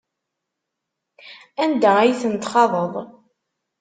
Anda 1.63 1.91
ay 1.99 2.11
ten-txaḍeḍ? 2.21 2.93